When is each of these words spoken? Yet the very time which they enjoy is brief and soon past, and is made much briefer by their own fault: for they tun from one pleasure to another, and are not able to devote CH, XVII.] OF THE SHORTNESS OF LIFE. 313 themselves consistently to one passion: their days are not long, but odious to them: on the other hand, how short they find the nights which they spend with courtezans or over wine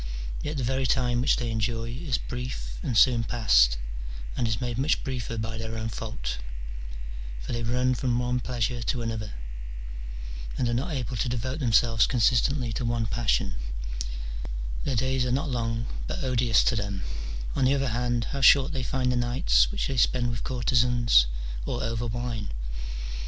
Yet 0.41 0.57
the 0.57 0.63
very 0.63 0.87
time 0.87 1.21
which 1.21 1.35
they 1.35 1.51
enjoy 1.51 1.89
is 1.91 2.17
brief 2.17 2.79
and 2.81 2.97
soon 2.97 3.23
past, 3.23 3.77
and 4.35 4.47
is 4.47 4.59
made 4.59 4.79
much 4.79 5.03
briefer 5.03 5.37
by 5.37 5.59
their 5.59 5.77
own 5.77 5.89
fault: 5.89 6.37
for 7.39 7.53
they 7.53 7.61
tun 7.61 7.93
from 7.93 8.17
one 8.17 8.39
pleasure 8.39 8.81
to 8.81 9.03
another, 9.03 9.33
and 10.57 10.67
are 10.67 10.73
not 10.73 10.91
able 10.93 11.15
to 11.17 11.29
devote 11.29 11.59
CH, 11.59 11.59
XVII.] 11.59 11.65
OF 11.67 11.69
THE 11.71 11.77
SHORTNESS 11.99 12.31
OF 12.31 12.57
LIFE. 12.57 12.73
313 12.73 12.73
themselves 12.73 12.73
consistently 12.73 12.73
to 12.73 12.85
one 12.85 13.05
passion: 13.05 13.53
their 14.85 14.95
days 14.95 15.23
are 15.23 15.31
not 15.31 15.51
long, 15.51 15.85
but 16.07 16.23
odious 16.23 16.63
to 16.63 16.75
them: 16.75 17.03
on 17.55 17.65
the 17.65 17.75
other 17.75 17.89
hand, 17.89 18.25
how 18.31 18.41
short 18.41 18.71
they 18.71 18.81
find 18.81 19.11
the 19.11 19.15
nights 19.15 19.69
which 19.71 19.85
they 19.85 19.97
spend 19.97 20.31
with 20.31 20.43
courtezans 20.43 21.27
or 21.67 21.83
over 21.83 22.07
wine 22.07 22.49